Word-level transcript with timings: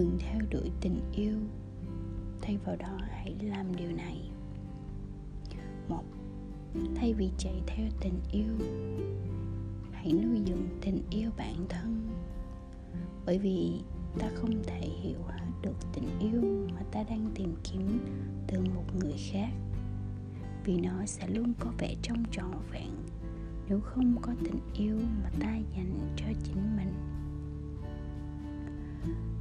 ngừng 0.00 0.18
theo 0.18 0.40
đuổi 0.50 0.70
tình 0.80 1.00
yêu, 1.12 1.38
thay 2.42 2.58
vào 2.64 2.76
đó 2.76 2.98
hãy 3.10 3.34
làm 3.42 3.76
điều 3.76 3.90
này. 3.92 4.30
Một, 5.88 6.04
thay 6.94 7.14
vì 7.14 7.30
chạy 7.38 7.62
theo 7.66 7.86
tình 8.00 8.20
yêu, 8.32 8.54
hãy 9.92 10.12
nuôi 10.12 10.42
dưỡng 10.46 10.66
tình 10.80 11.02
yêu 11.10 11.30
bản 11.36 11.66
thân. 11.68 12.08
Bởi 13.26 13.38
vì 13.38 13.80
ta 14.18 14.30
không 14.34 14.62
thể 14.66 14.80
hiểu 14.80 15.18
hết 15.28 15.46
được 15.62 15.76
tình 15.94 16.08
yêu 16.18 16.66
mà 16.74 16.82
ta 16.92 17.02
đang 17.02 17.30
tìm 17.34 17.54
kiếm 17.64 17.98
từ 18.46 18.60
một 18.74 18.84
người 19.00 19.14
khác, 19.32 19.50
vì 20.64 20.80
nó 20.80 21.06
sẽ 21.06 21.28
luôn 21.28 21.52
có 21.58 21.72
vẻ 21.78 21.94
trong 22.02 22.24
trọn 22.30 22.52
vẹn 22.72 22.90
nếu 23.68 23.80
không 23.80 24.16
có 24.22 24.32
tình 24.44 24.58
yêu 24.74 24.96
mà 25.22 25.30
ta 25.40 25.56
dành 25.76 26.14
cho 26.16 26.26
chính 26.44 26.76
mình 26.76 27.19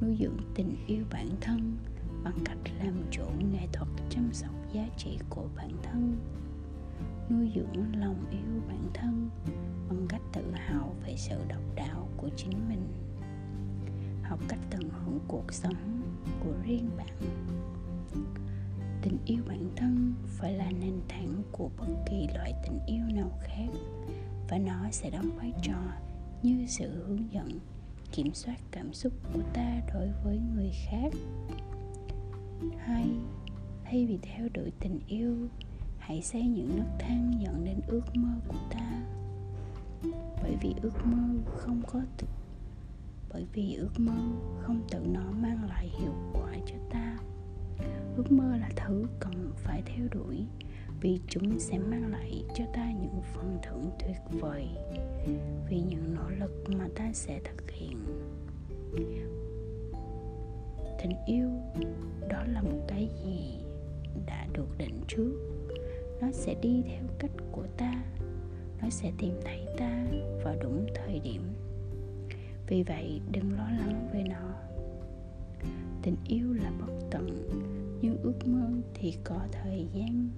nuôi 0.00 0.16
dưỡng 0.20 0.36
tình 0.54 0.76
yêu 0.86 1.04
bản 1.12 1.28
thân 1.40 1.76
bằng 2.24 2.38
cách 2.44 2.58
làm 2.78 2.94
chủ 3.10 3.24
nghệ 3.52 3.66
thuật 3.72 3.88
chăm 4.10 4.32
sóc 4.32 4.50
giá 4.72 4.88
trị 4.96 5.18
của 5.28 5.46
bản 5.56 5.70
thân. 5.82 6.16
Nuôi 7.30 7.52
dưỡng 7.54 8.00
lòng 8.00 8.24
yêu 8.30 8.62
bản 8.68 8.90
thân 8.94 9.30
bằng 9.88 10.06
cách 10.08 10.20
tự 10.32 10.52
hào 10.54 10.94
về 11.06 11.14
sự 11.16 11.36
độc 11.48 11.62
đáo 11.74 12.08
của 12.16 12.28
chính 12.36 12.68
mình. 12.68 12.86
Học 14.22 14.40
cách 14.48 14.58
tận 14.70 14.88
hưởng 14.90 15.18
cuộc 15.28 15.52
sống 15.52 16.02
của 16.40 16.52
riêng 16.64 16.90
bạn. 16.96 17.16
Tình 19.02 19.18
yêu 19.26 19.42
bản 19.48 19.70
thân 19.76 20.14
phải 20.26 20.52
là 20.52 20.70
nền 20.70 21.00
tảng 21.08 21.42
của 21.52 21.70
bất 21.78 21.86
kỳ 22.10 22.26
loại 22.34 22.52
tình 22.64 22.78
yêu 22.86 23.04
nào 23.14 23.38
khác 23.42 23.68
và 24.48 24.58
nó 24.58 24.90
sẽ 24.90 25.10
đóng 25.10 25.30
vai 25.36 25.52
trò 25.62 25.78
như 26.42 26.64
sự 26.68 27.04
hướng 27.06 27.32
dẫn 27.32 27.48
kiểm 28.14 28.34
soát 28.34 28.56
cảm 28.70 28.92
xúc 28.92 29.12
của 29.32 29.40
ta 29.52 29.80
đối 29.94 30.10
với 30.24 30.38
người 30.54 30.72
khác. 30.90 31.12
Hai 32.78 33.10
thay 33.84 34.06
vì 34.06 34.18
theo 34.22 34.48
đuổi 34.54 34.72
tình 34.80 35.00
yêu 35.08 35.48
hãy 35.98 36.22
xây 36.22 36.42
những 36.42 36.78
nấc 36.78 36.86
thang 36.98 37.32
dẫn 37.40 37.64
đến 37.64 37.80
ước 37.86 38.16
mơ 38.16 38.28
của 38.48 38.58
ta. 38.70 39.02
Bởi 40.42 40.56
vì 40.62 40.74
ước 40.82 41.06
mơ 41.06 41.28
không 41.46 41.82
có 41.86 42.00
tự, 42.18 42.26
bởi 43.32 43.46
vì 43.52 43.74
ước 43.74 44.00
mơ 44.00 44.16
không 44.60 44.82
tự 44.90 45.06
nó 45.12 45.30
mang 45.30 45.68
lại 45.68 45.88
hiệu 46.00 46.14
quả 46.32 46.52
cho 46.66 46.76
ta. 46.90 47.18
Ước 48.16 48.32
mơ 48.32 48.56
là 48.56 48.70
thứ 48.76 49.06
cần 49.20 49.52
phải 49.56 49.82
theo 49.86 50.06
đuổi 50.10 50.46
vì 51.04 51.20
chúng 51.28 51.58
sẽ 51.58 51.78
mang 51.78 52.12
lại 52.12 52.44
cho 52.54 52.64
ta 52.72 52.92
những 52.92 53.20
phần 53.34 53.58
thưởng 53.62 53.90
tuyệt 53.98 54.40
vời 54.40 54.68
vì 55.68 55.80
những 55.80 56.14
nỗ 56.14 56.30
lực 56.40 56.64
mà 56.78 56.88
ta 56.94 57.12
sẽ 57.12 57.40
thực 57.44 57.70
hiện. 57.70 58.04
Tình 61.02 61.12
yêu, 61.26 61.50
đó 62.28 62.44
là 62.52 62.62
một 62.62 62.80
cái 62.88 63.08
gì 63.24 63.58
đã 64.26 64.46
được 64.52 64.78
định 64.78 65.00
trước. 65.08 65.32
Nó 66.20 66.28
sẽ 66.32 66.54
đi 66.62 66.82
theo 66.88 67.02
cách 67.18 67.30
của 67.52 67.66
ta. 67.76 68.04
Nó 68.82 68.90
sẽ 68.90 69.12
tìm 69.18 69.34
thấy 69.44 69.66
ta 69.78 70.06
vào 70.44 70.56
đúng 70.62 70.86
thời 70.94 71.18
điểm. 71.18 71.42
Vì 72.66 72.82
vậy, 72.82 73.20
đừng 73.32 73.52
lo 73.52 73.70
lắng 73.70 74.08
về 74.12 74.22
nó. 74.22 74.54
Tình 76.02 76.16
yêu 76.28 76.52
là 76.52 76.72
bất 76.80 76.92
tận, 77.10 77.48
nhưng 78.02 78.16
ước 78.22 78.46
mơ 78.46 78.70
thì 78.94 79.14
có 79.24 79.40
thời 79.52 79.86
gian 79.94 80.30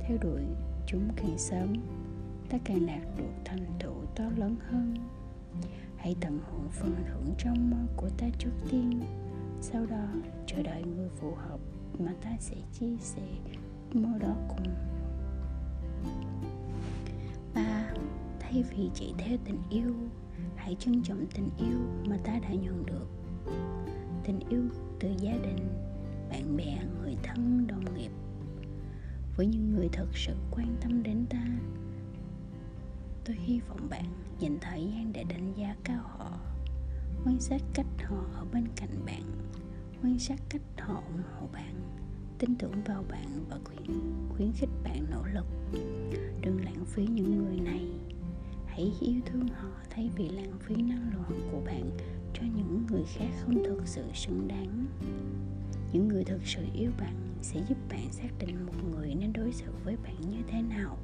theo 0.00 0.18
đuổi 0.20 0.42
chúng 0.86 1.08
càng 1.16 1.38
sớm, 1.38 1.72
ta 2.48 2.58
càng 2.64 2.86
đạt 2.86 3.02
được 3.18 3.32
thành 3.44 3.66
tựu 3.78 3.94
to 4.16 4.24
lớn 4.36 4.56
hơn. 4.70 4.94
Hãy 5.96 6.16
tận 6.20 6.38
hưởng 6.50 6.68
phần 6.70 6.94
thưởng 7.06 7.34
trong 7.38 7.70
mơ 7.70 7.76
của 7.96 8.08
ta 8.18 8.26
trước 8.38 8.50
tiên, 8.70 9.00
sau 9.60 9.86
đó 9.86 10.06
chờ 10.46 10.62
đợi 10.62 10.82
người 10.82 11.08
phù 11.08 11.34
hợp 11.34 11.60
mà 11.98 12.12
ta 12.22 12.30
sẽ 12.40 12.56
chia 12.72 12.96
sẻ 13.00 13.22
mơ 13.92 14.18
đó 14.20 14.36
cùng. 14.48 14.74
Ba, 17.54 17.90
thay 18.40 18.64
vì 18.70 18.90
chạy 18.94 19.14
theo 19.18 19.38
tình 19.44 19.58
yêu, 19.70 19.94
hãy 20.56 20.76
trân 20.78 21.02
trọng 21.02 21.26
tình 21.34 21.50
yêu 21.58 21.78
mà 22.08 22.16
ta 22.24 22.38
đã 22.38 22.50
nhận 22.50 22.86
được. 22.86 23.08
Tình 24.24 24.40
yêu 24.48 24.62
từ 25.00 25.08
gia 25.18 25.32
đình, 25.32 25.68
bạn 26.30 26.56
bè, 26.56 26.78
người 27.00 27.16
thân 27.22 27.57
với 29.38 29.46
những 29.46 29.72
người 29.72 29.88
thật 29.92 30.06
sự 30.14 30.34
quan 30.50 30.76
tâm 30.80 31.02
đến 31.02 31.26
ta. 31.30 31.46
Tôi 33.24 33.36
hy 33.36 33.60
vọng 33.68 33.88
bạn 33.90 34.04
dành 34.38 34.58
thời 34.60 34.84
gian 34.84 35.12
để 35.12 35.24
đánh 35.28 35.52
giá 35.56 35.76
cao 35.84 36.02
họ 36.02 36.32
quan 37.24 37.40
sát 37.40 37.62
cách 37.74 37.86
họ 38.04 38.16
ở 38.34 38.44
bên 38.52 38.64
cạnh 38.76 39.04
bạn 39.06 39.22
quan 40.02 40.18
sát 40.18 40.40
cách 40.48 40.62
họ 40.78 40.94
ủng 40.94 41.22
hộ 41.34 41.46
bạn 41.52 41.74
tin 42.38 42.54
tưởng 42.54 42.82
vào 42.86 43.04
bạn 43.10 43.44
và 43.50 43.58
khuyến, 43.64 44.00
khuyến 44.28 44.52
khích 44.52 44.70
bạn 44.84 45.06
nỗ 45.10 45.24
lực. 45.34 45.46
Đừng 46.40 46.64
lãng 46.64 46.84
phí 46.86 47.06
những 47.06 47.44
người 47.44 47.60
này. 47.60 47.88
Hãy 48.66 48.92
yêu 49.00 49.20
thương 49.26 49.48
họ 49.48 49.68
thay 49.90 50.10
vì 50.16 50.28
lãng 50.28 50.58
phí 50.60 50.74
năng 50.74 51.10
lượng 51.12 51.40
của 51.52 51.60
bạn 51.66 51.90
cho 52.34 52.42
những 52.42 52.86
người 52.90 53.02
khác 53.06 53.30
không 53.44 53.64
thực 53.64 53.82
sự 53.84 54.04
xứng 54.14 54.48
đáng 54.48 54.86
những 55.92 56.08
người 56.08 56.24
thực 56.24 56.46
sự 56.46 56.66
yêu 56.74 56.90
bạn 57.00 57.14
sẽ 57.42 57.60
giúp 57.68 57.78
bạn 57.88 58.12
xác 58.12 58.28
định 58.38 58.66
một 58.66 58.72
người 58.90 59.14
nên 59.14 59.32
đối 59.32 59.52
xử 59.52 59.72
với 59.84 59.96
bạn 59.96 60.20
như 60.30 60.38
thế 60.48 60.62
nào 60.62 60.98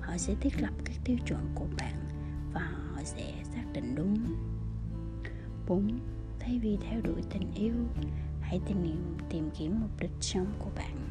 họ 0.00 0.16
sẽ 0.16 0.34
thiết 0.40 0.62
lập 0.62 0.72
các 0.84 0.96
tiêu 1.04 1.16
chuẩn 1.26 1.40
của 1.54 1.66
bạn 1.78 1.94
và 2.52 2.60
họ 2.60 3.00
sẽ 3.04 3.32
xác 3.54 3.64
định 3.72 3.94
đúng 3.94 4.18
4. 5.68 5.98
Thay 6.38 6.58
vì 6.58 6.78
theo 6.80 7.00
đuổi 7.00 7.22
tình 7.30 7.52
yêu, 7.54 7.74
hãy 8.40 8.60
tìm 8.66 8.76
tìm 9.30 9.50
kiếm 9.58 9.80
mục 9.80 9.90
đích 10.00 10.10
sống 10.20 10.46
của 10.58 10.70
bạn. 10.76 11.08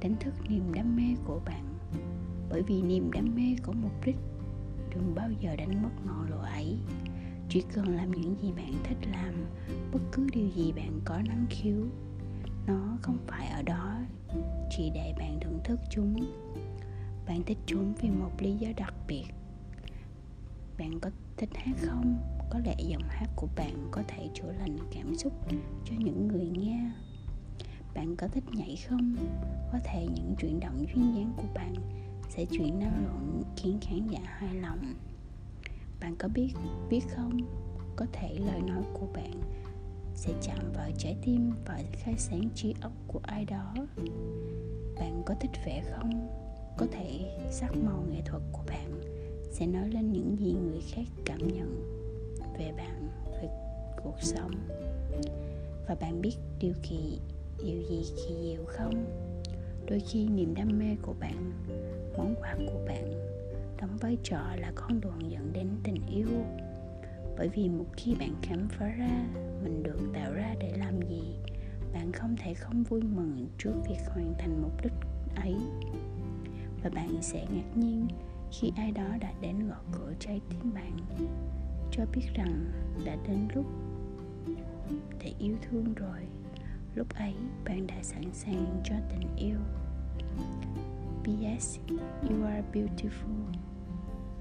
Đánh 0.00 0.16
thức 0.20 0.34
niềm 0.48 0.72
đam 0.74 0.96
mê 0.96 1.16
của 1.24 1.40
bạn 1.44 1.64
bởi 2.50 2.62
vì 2.62 2.82
niềm 2.82 3.10
đam 3.12 3.34
mê 3.36 3.56
có 3.62 3.72
mục 3.72 3.92
đích 4.04 4.16
đừng 4.90 5.14
bao 5.14 5.30
giờ 5.40 5.56
đánh 5.56 5.82
mất 5.82 5.90
ngọn 6.06 6.30
lửa 6.30 6.48
ấy 6.52 6.78
chỉ 7.48 7.62
cần 7.74 7.96
làm 7.96 8.10
những 8.10 8.36
gì 8.42 8.52
bạn 8.52 8.72
thích 8.84 8.98
làm, 9.12 9.34
bất 9.92 10.00
cứ 10.12 10.26
điều 10.32 10.48
gì 10.48 10.72
bạn 10.72 11.00
có 11.04 11.22
năng 11.28 11.46
khiếu, 11.50 11.76
nó 12.66 12.98
không 13.02 13.18
phải 13.26 13.46
ở 13.48 13.62
đó, 13.62 13.98
chỉ 14.70 14.90
để 14.94 15.14
bạn 15.18 15.38
thưởng 15.40 15.60
thức 15.64 15.80
chúng. 15.90 16.16
Bạn 17.26 17.42
thích 17.46 17.58
chúng 17.66 17.94
vì 18.00 18.10
một 18.10 18.30
lý 18.38 18.54
do 18.56 18.68
đặc 18.76 18.94
biệt. 19.08 19.24
Bạn 20.78 21.00
có 21.00 21.10
thích 21.36 21.50
hát 21.54 21.76
không? 21.80 22.18
Có 22.50 22.58
lẽ 22.58 22.76
giọng 22.78 23.08
hát 23.08 23.28
của 23.36 23.48
bạn 23.56 23.88
có 23.90 24.02
thể 24.08 24.28
chữa 24.34 24.52
lành 24.52 24.78
cảm 24.94 25.14
xúc 25.14 25.32
cho 25.84 25.94
những 25.98 26.28
người 26.28 26.48
nghe. 26.48 26.90
Bạn 27.94 28.16
có 28.16 28.28
thích 28.28 28.44
nhảy 28.52 28.76
không? 28.88 29.16
Có 29.72 29.78
thể 29.84 30.06
những 30.14 30.34
chuyển 30.38 30.60
động 30.60 30.86
duyên 30.94 31.14
dáng 31.14 31.32
của 31.36 31.48
bạn 31.54 31.74
sẽ 32.28 32.44
chuyển 32.44 32.78
năng 32.78 33.04
lượng 33.04 33.42
khiến 33.56 33.78
khán 33.80 34.08
giả 34.08 34.20
hài 34.24 34.54
lòng 34.54 34.94
bạn 36.00 36.16
có 36.18 36.28
biết 36.28 36.52
biết 36.90 37.00
không? 37.16 37.38
Có 37.96 38.06
thể 38.12 38.34
lời 38.46 38.60
nói 38.60 38.82
của 38.94 39.06
bạn 39.14 39.40
sẽ 40.14 40.32
chạm 40.42 40.72
vào 40.74 40.90
trái 40.98 41.16
tim 41.24 41.52
và 41.66 41.80
khai 41.92 42.14
sáng 42.18 42.48
trí 42.54 42.74
óc 42.80 42.92
của 43.06 43.20
ai 43.22 43.44
đó. 43.44 43.74
Bạn 44.96 45.22
có 45.26 45.34
thích 45.40 45.50
vẽ 45.66 45.82
không? 45.90 46.28
Có 46.76 46.86
thể 46.92 47.38
sắc 47.50 47.76
màu 47.76 48.04
nghệ 48.10 48.22
thuật 48.24 48.42
của 48.52 48.62
bạn 48.66 49.00
sẽ 49.50 49.66
nói 49.66 49.88
lên 49.88 50.12
những 50.12 50.36
gì 50.38 50.52
người 50.52 50.80
khác 50.90 51.04
cảm 51.24 51.48
nhận 51.48 51.82
về 52.58 52.72
bạn, 52.76 53.08
về 53.42 53.48
cuộc 54.04 54.16
sống. 54.20 54.52
Và 55.88 55.94
bạn 56.00 56.20
biết 56.20 56.36
điều 56.60 56.74
kỳ, 56.82 57.20
điều 57.64 57.82
gì 57.82 58.04
kỳ 58.16 58.34
diệu 58.42 58.64
không? 58.66 59.04
Đôi 59.88 60.00
khi 60.00 60.28
niềm 60.28 60.54
đam 60.54 60.78
mê 60.78 60.96
của 61.02 61.14
bạn, 61.20 61.52
món 62.16 62.34
quà 62.40 62.56
của 62.66 62.84
bạn 62.86 63.35
vai 64.06 64.18
trò 64.22 64.56
là 64.56 64.72
con 64.74 65.00
đường 65.00 65.30
dẫn 65.30 65.52
đến 65.52 65.68
tình 65.82 66.06
yêu. 66.06 66.28
Bởi 67.38 67.48
vì 67.48 67.68
một 67.68 67.86
khi 67.96 68.14
bạn 68.14 68.34
khám 68.42 68.68
phá 68.68 68.86
ra, 68.86 69.26
mình 69.62 69.82
được 69.82 69.98
tạo 70.14 70.32
ra 70.32 70.54
để 70.60 70.76
làm 70.76 71.00
gì, 71.02 71.36
bạn 71.92 72.12
không 72.12 72.36
thể 72.36 72.54
không 72.54 72.82
vui 72.82 73.02
mừng 73.02 73.48
trước 73.58 73.72
việc 73.88 73.98
hoàn 74.08 74.34
thành 74.38 74.62
mục 74.62 74.82
đích 74.82 74.92
ấy. 75.36 75.56
Và 76.82 76.90
bạn 76.94 77.22
sẽ 77.22 77.46
ngạc 77.50 77.76
nhiên 77.76 78.08
khi 78.52 78.72
ai 78.76 78.92
đó 78.92 79.08
đã 79.20 79.32
đến 79.40 79.68
gõ 79.68 79.76
cửa 79.92 80.12
trái 80.18 80.40
tim 80.50 80.74
bạn, 80.74 80.96
cho 81.90 82.04
biết 82.12 82.26
rằng 82.34 82.64
đã 83.04 83.16
đến 83.28 83.48
lúc 83.54 83.66
để 85.24 85.32
yêu 85.38 85.56
thương 85.62 85.94
rồi. 85.94 86.20
Lúc 86.94 87.08
ấy, 87.14 87.34
bạn 87.64 87.86
đã 87.86 88.02
sẵn 88.02 88.24
sàng 88.32 88.80
cho 88.84 88.94
tình 89.10 89.36
yêu. 89.36 89.58
P.S. 91.24 91.78
You 92.30 92.44
are 92.44 92.64
beautiful. 92.72 93.56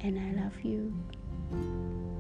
And 0.06 0.20
I 0.20 0.44
love 0.44 0.54
you. 0.64 2.15